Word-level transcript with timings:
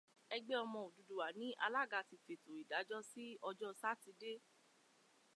Ẹgbẹ́ 0.35 0.57
ọmọ 0.63 0.79
Odùduwà 0.87 1.27
ní 1.39 1.47
Alága 1.65 1.99
ti 2.09 2.15
fètò 2.25 2.51
ìdájọ́ 2.61 3.01
sí 3.09 3.25
ọjọ́ 3.49 3.71
Sátidé 3.81 4.33